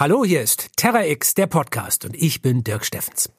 [0.00, 3.32] Hallo, hier ist Terra X, der Podcast und ich bin Dirk Steffens.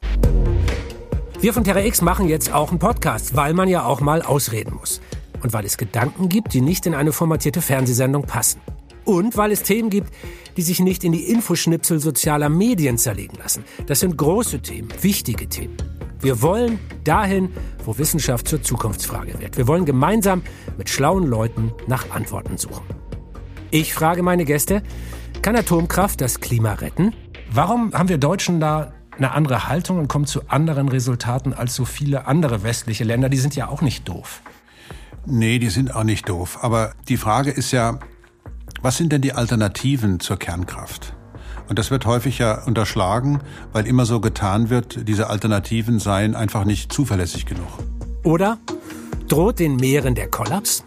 [1.39, 4.75] Wir von Terra X machen jetzt auch einen Podcast, weil man ja auch mal ausreden
[4.75, 4.99] muss.
[5.41, 8.59] Und weil es Gedanken gibt, die nicht in eine formatierte Fernsehsendung passen.
[9.05, 10.13] Und weil es Themen gibt,
[10.57, 13.63] die sich nicht in die Infoschnipsel sozialer Medien zerlegen lassen.
[13.85, 15.77] Das sind große Themen, wichtige Themen.
[16.19, 17.53] Wir wollen dahin,
[17.85, 19.55] wo Wissenschaft zur Zukunftsfrage wird.
[19.55, 20.41] Wir wollen gemeinsam
[20.77, 22.83] mit schlauen Leuten nach Antworten suchen.
[23.71, 24.83] Ich frage meine Gäste,
[25.41, 27.13] kann Atomkraft das Klima retten?
[27.51, 31.85] Warum haben wir Deutschen da eine andere Haltung und kommen zu anderen Resultaten als so
[31.85, 33.29] viele andere westliche Länder?
[33.29, 34.41] Die sind ja auch nicht doof.
[35.25, 36.59] Nee, die sind auch nicht doof.
[36.61, 37.99] Aber die Frage ist ja,
[38.81, 41.15] was sind denn die Alternativen zur Kernkraft?
[41.67, 46.65] Und das wird häufig ja unterschlagen, weil immer so getan wird, diese Alternativen seien einfach
[46.65, 47.67] nicht zuverlässig genug.
[48.23, 48.57] Oder
[49.27, 50.83] droht den Meeren der Kollaps?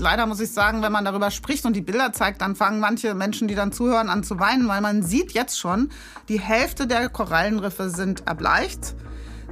[0.00, 3.14] Leider muss ich sagen, wenn man darüber spricht und die Bilder zeigt, dann fangen manche
[3.14, 5.90] Menschen, die dann zuhören, an zu weinen, weil man sieht jetzt schon,
[6.28, 8.94] die Hälfte der Korallenriffe sind erbleicht,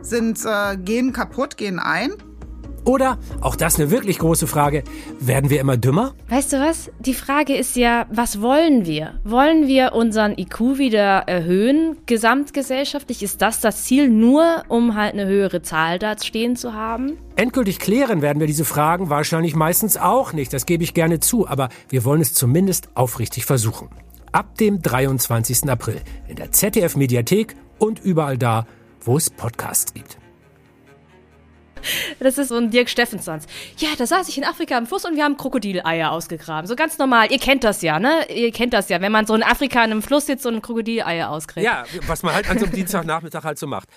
[0.02, 2.12] sind, äh, gehen kaputt, gehen ein.
[2.86, 4.84] Oder, auch das eine wirklich große Frage,
[5.18, 6.14] werden wir immer dümmer?
[6.28, 6.88] Weißt du was?
[7.00, 9.20] Die Frage ist ja, was wollen wir?
[9.24, 13.24] Wollen wir unseren IQ wieder erhöhen, gesamtgesellschaftlich?
[13.24, 17.18] Ist das das Ziel, nur um halt eine höhere Zahl da stehen zu haben?
[17.34, 21.48] Endgültig klären werden wir diese Fragen wahrscheinlich meistens auch nicht, das gebe ich gerne zu,
[21.48, 23.88] aber wir wollen es zumindest aufrichtig versuchen.
[24.30, 25.68] Ab dem 23.
[25.68, 28.64] April in der ZDF-Mediathek und überall da,
[29.00, 30.18] wo es Podcasts gibt.
[32.20, 33.46] Das ist so ein Dirk Steffensons.
[33.78, 36.66] Ja, da saß ich in Afrika am Fluss und wir haben Krokodileier ausgegraben.
[36.66, 37.30] So ganz normal.
[37.30, 38.26] Ihr kennt das ja, ne?
[38.34, 40.62] Ihr kennt das ja, wenn man so in Afrika in einem Fluss sitzt und ein
[40.62, 41.64] Krokodileier ausgräbt.
[41.64, 43.88] Ja, was man halt an so einem Dienstagnachmittag halt so macht.